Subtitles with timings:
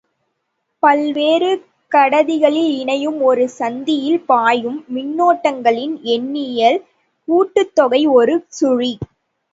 [0.83, 1.49] பல்வேறு
[1.91, 6.79] கடத்திகளில் இணையும் ஒரு சந்தியில் பாயும் மின்னோட்டங்களின் எண்ணியல்
[7.27, 8.93] கூட்டுத்தொகை ஒரு சுழி.